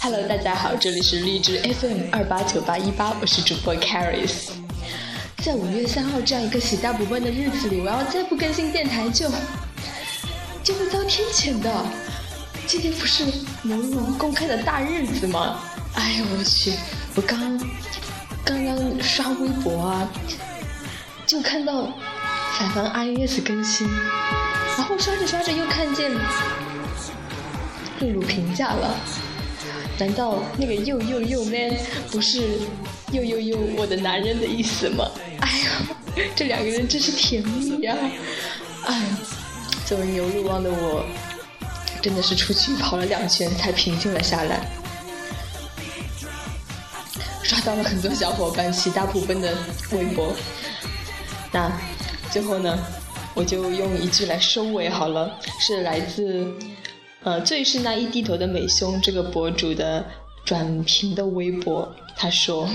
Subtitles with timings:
[0.00, 4.50] Hello，大家好，这里是荔枝 FM 二八九八一八，我是主播 Caris。
[5.44, 9.28] 在五月三号这样一个喜大普奔的日子里，我要再不更新电台就
[10.62, 11.70] 就会遭天谴的。
[12.66, 13.24] 今天不是
[13.62, 15.58] 某某公开的大日子吗？
[15.94, 16.72] 哎呦，我去！
[17.14, 17.58] 我刚
[18.44, 20.08] 刚刚刷微博啊，
[21.26, 21.92] 就看到
[22.58, 23.86] 反方 iOS 更新，
[24.78, 26.10] 然后刷着刷着又看见
[28.00, 28.96] 露露评价了。
[29.98, 31.76] 难道那个又又又 man
[32.10, 32.58] 不是
[33.12, 35.04] 又又又我的男人的意思吗？
[35.40, 37.94] 哎呀，这两个人真是甜蜜呀！
[38.86, 39.26] 哎，呦
[39.86, 41.04] 作为牛鹿汪的我，
[42.00, 44.60] 真的是出去跑了两圈才平静了下来。
[47.42, 49.54] 刷到了很多小伙伴喜大普奔的
[49.90, 50.34] 微博，
[51.52, 51.70] 那
[52.30, 52.78] 最后呢，
[53.34, 56.50] 我就用一句来收尾好了，是来自。
[57.24, 60.04] 呃，最是那一低头的美胸这个博主的
[60.44, 62.68] 转评的微博，他说：“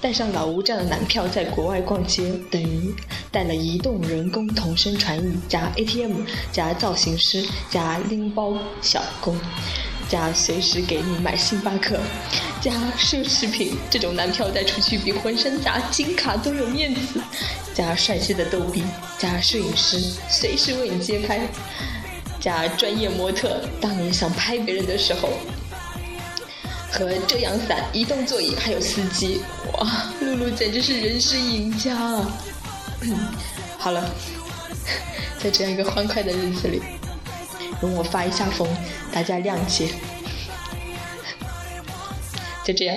[0.00, 2.94] 带上老吴这样的男票在国外逛街，等于
[3.30, 9.36] 带了移动人工同声传译加 ATM 加造型师加拎包小工
[10.08, 12.00] 加随时给你买星巴克
[12.62, 17.20] 加奢侈品，这种男票带出去比浑身砸金卡都有面子，
[17.74, 18.82] 加帅气的逗比
[19.18, 21.40] 加摄影师随时为你接拍。”
[22.40, 25.28] 加专业模特，当你想拍别人的时候，
[26.90, 29.40] 和遮阳伞、移动座椅还有司机，
[29.74, 29.88] 哇，
[30.20, 32.38] 露露简直是人生赢家啊！
[33.78, 34.10] 好了，
[35.38, 36.82] 在这样一个欢快的日子里，
[37.80, 38.68] 容我发一下疯，
[39.12, 39.88] 大家谅解。
[42.64, 42.96] 就这样。